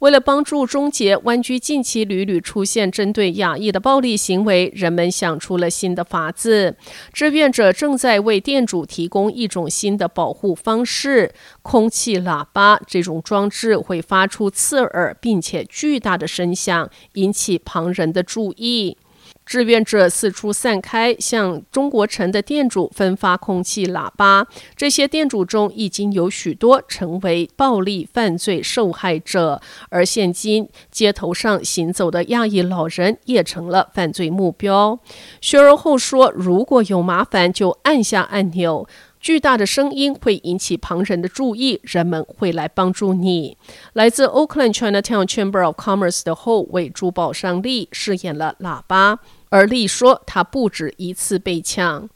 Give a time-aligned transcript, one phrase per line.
[0.00, 6.76] 为了帮助终结湾区近期屡屡出现针对亚裔的暴力行为，人们想出了新的法子。
[7.12, 12.80] 志愿者正在为店主提供一种新的保护方式——空气喇叭。
[12.86, 18.96] 这种装置会发出刺耳并且巨大的声响，引起旁人的注意。
[19.48, 24.46] 志愿者四处散开，向中国城的店主分发空气喇叭。
[24.76, 35.00] 这些店主中已经有许多成为暴力犯罪受害者，而现今街头上行走的亚裔老人也成了犯罪目标。
[35.40, 38.86] 薛而后说：“如果有麻烦，就按下按钮。”
[39.20, 43.56] 巨大的声音会引起旁人的注意，人们会来帮助你。
[43.94, 49.18] 来自 Oakland Chinatown Chamber of Commerce 的后为珠宝商丽饰演了喇叭，
[49.48, 52.08] 而利说他不止一次被抢。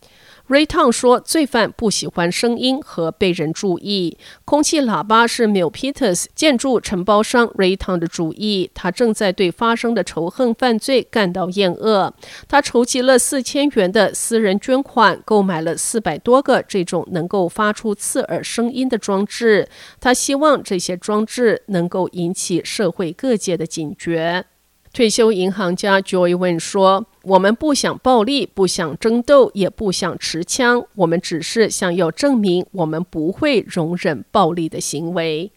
[0.48, 4.18] Ray Tong 说：“罪犯不喜欢声音和被人注意。
[4.44, 8.70] 空气喇叭是 m i l Peters 建筑承包商 Ray t o n 的主意。
[8.74, 12.12] 他正在对发生的仇恨犯罪感到厌恶。
[12.48, 19.68] 他筹集了四千元的私人捐款，购买了四百多个这种能够发出刺耳声音的装置。
[20.00, 24.44] 他希望这些装置能够引起社会各界的警觉。”
[24.92, 30.84] 退休银行家 Joy Wynn 说：“我们不想暴力，不想争斗，也不想持枪。
[30.96, 35.50] 我们只是想要证明，我们不会容忍暴力的行为。”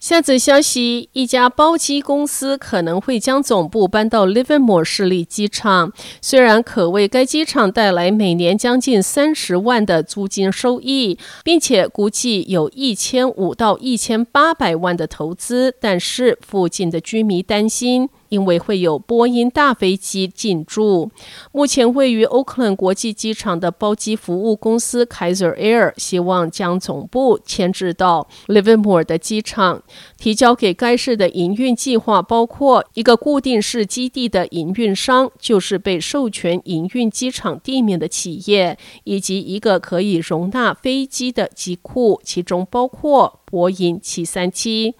[0.00, 18.10] 下则消息：一家包机公司可能会将总部搬到 Livermore 市立机场，虽然可为该机场带来每年将近三十万的租金收益，并且估计有一千五到一千八百万的投资，但是附近的居民担心。
[18.32, 21.10] 因为会有波音大飞机进驻，
[21.52, 29.82] 目前位于奥克兰国际机场的包机服务公司 Kaiser Air 希望将总部迁至到 Livermore 的机场。
[30.16, 44.94] 提交给该市的营运计划包括一个固定式基地的营运商，就是被授权营运机场地面的企业，以及一个可以容纳飞机的机库，其中包括波音737。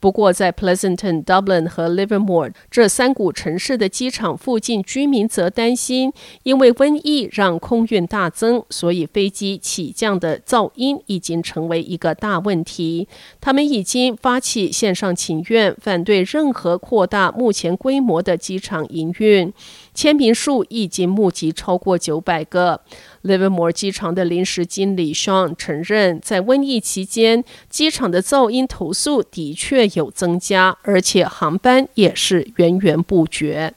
[0.00, 6.12] 不过，在 Pleasanton、Dublin 和 Livermore 这三股城市的机场附近居民则担心，
[6.42, 13.08] 因为瘟疫让空运大增，所以飞机起降的噪音已经成为一个大问题。
[13.40, 19.52] 他们已经发起线上请愿，反对任何扩大目前规模的机场营运。
[19.96, 22.82] 签名数已经募集超过九百个。
[23.24, 33.72] Livermore 机场的临时经理 Sean 承认，在瘟疫期间，机场的噪音投诉的确有增加，而且航班也是源源不绝。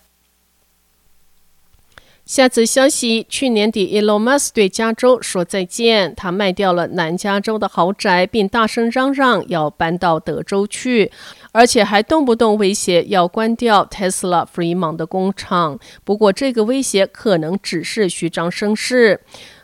[2.29, 11.11] 下次消息：去年底，Elon Musk 对加州说再见，他卖掉了南加州的豪宅，并大声嚷嚷要搬到德州去，
[11.51, 15.79] 而且还动不动威胁要关掉 Tesla Fremont 的工厂。
[16.03, 19.21] 不过，这个威胁可能只是虚张声势。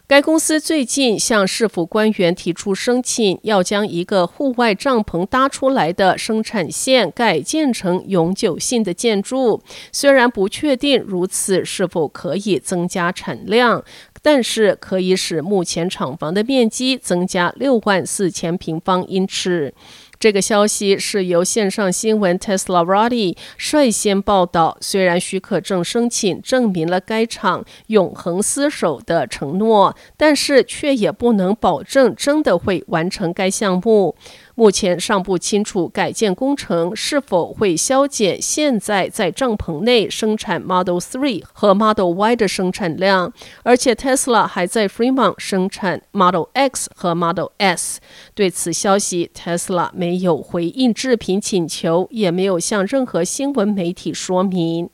[0.07, 9.63] 该公司最近向市府官员提出申请，要将一个户外帐篷搭出来的生产线改建成永久性的建筑。
[9.91, 13.83] 虽然不确定如此是否可以增加产量，
[14.21, 19.73] 但是可以使目前厂房的面积增加六万四千平方英尺。
[20.19, 24.77] 这个消息是由线上新闻 Teslarati 率先报道。
[24.81, 34.15] 虽然许可证申请证明了该厂永恒厮守的承诺，但是却也不能保证真的会完成该项目。
[34.57, 43.33] 目前尚不清楚改建工程是否会削减现在在帐篷内生产 Model 3和 Model Y 的生产量，
[43.63, 47.99] 而且 Tesla 还在 Fremont 生产 Model X 和 Model S。
[48.33, 54.91] 对此消息，Tesla 没没有回应置评请求，也没有向任何新闻媒体说明。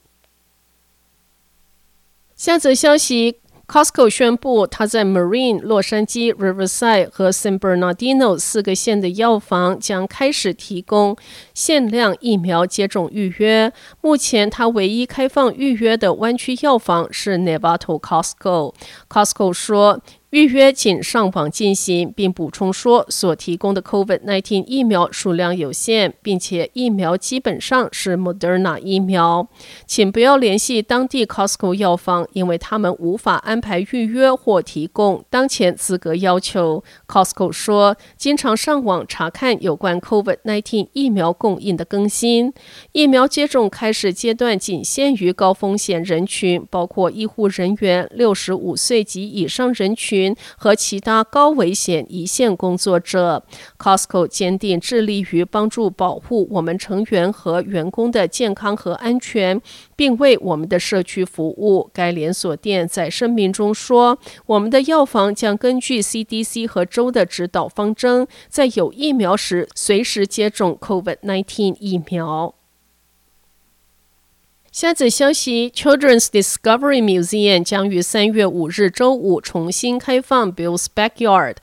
[2.34, 3.40] 下则消息。
[3.66, 11.16] Costco 宣布，它在 Marine、洛杉矶、Riverside 和 San Bernardino 四个县的药房将开始提供
[11.52, 13.70] 限量疫苗接种预约。
[14.00, 18.72] 目前，它唯一开放预约的湾区药房是 Novato Costco。
[19.10, 20.00] Costco 说。
[20.32, 29.46] 预约仅上网进行，并补充说，所提供的 COVID-19 疫苗数量有限，并且疫苗基本上是 Moderna 疫苗。
[29.86, 36.82] 请不要联系当地 Costco 药房，因为他们无法安排预约或提供当前资格要求。
[37.06, 42.54] Costco 说，经常上网查看有关 COVID-19 疫苗供应的更新。
[42.92, 50.21] 疫苗接种开始阶段仅限于高风险人群，包括医护人员、六十五岁及以上人群。
[50.56, 53.42] 和其他高危险一线工作者
[53.78, 59.60] ，Costco 坚定致力于帮助保护我们成员和员工的健康和安全，
[59.96, 61.90] 并为我们的社区服务。
[61.92, 72.54] 该连锁店在声明中说：“我们的药房将根据 CDC 和州的指导方针，在有疫苗时随时接种 COVID-19 疫苗。”
[74.72, 81.56] 下则消息：Children's Discovery Museum 将于三月五日周五重新开放 Bill's Backyard。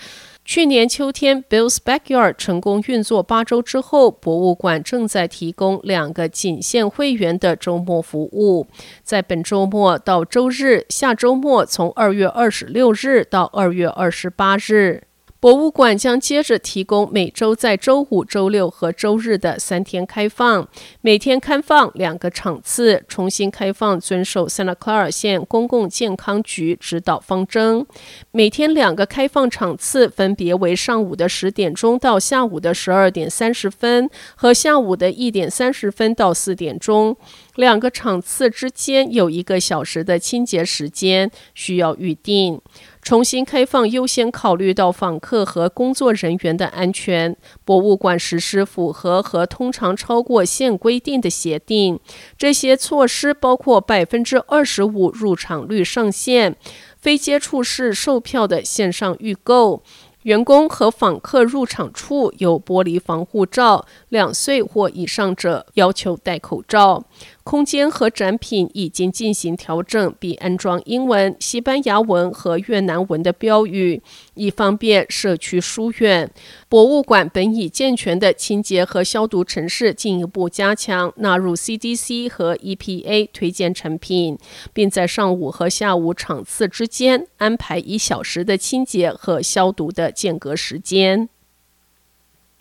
[0.45, 8.67] 去年秋天，Bill's Backyard 成功运作八周之后，博物馆正在提供两个仅限会员的周末服务，
[9.03, 15.08] 在本周末到周日，下周末从二月二十六日到二月二十八日。
[15.41, 20.67] 博物馆将接着提供每周在周五、周六和周日的三天开放，
[20.99, 23.05] 每天开放两个场次。
[23.07, 27.85] 重新开放遵守 Santa Clara 县公共健康局指导方针。
[28.31, 37.15] 每天两个开放场次分别为上午的十点钟到下午的十二点三十分，和下午的一点三十分到四点钟。
[37.55, 42.61] 两个场次之间有一个小时的清洁时间，需要预定。
[43.01, 47.35] 重新开放优先考虑到访客和工作人员的安全。
[47.65, 51.99] 博物馆实施符合和通常超过现规定的协定。
[52.37, 56.55] 这些措施包括百分之二十五入场率上限、
[56.97, 59.81] 非接触式售票的线上预购。
[60.23, 67.05] 员工和访客入场处有玻璃防护罩，两岁或以上者要求戴口罩。
[67.49, 74.03] 空间和展品已经进行调整，并安装英文、西班牙文和越南文的标语，
[74.35, 76.29] 以方便社区疏远。
[76.69, 84.37] 博物馆本已健全的清洁和消毒程式进一步加强，纳入 CDC 和 EPA 推荐产品，
[84.71, 91.29] 并在上午和下午场次之间安排一小时的清洁和消毒的间隔时间。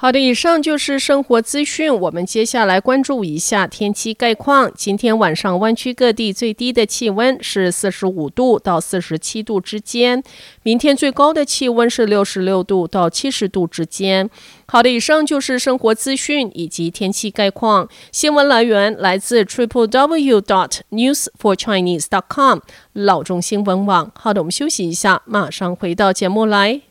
[0.01, 1.93] 好的，以上就是生活资讯。
[1.93, 4.71] 我们接下来关注一下天气概况。
[4.73, 10.23] 今天晚上湾区各地最低的气温是四十五度到四十七度之间，
[10.63, 14.31] 明天最高的气温是六十六度到七十度之间。
[14.67, 17.89] 好的，以上就是生活资讯以及天气概况。
[18.13, 22.61] 新闻来源来自 triple w dot news for chinese dot com
[22.93, 24.13] 老中新闻网。
[24.15, 26.83] 好的，我们休息一下，马上回到节目来。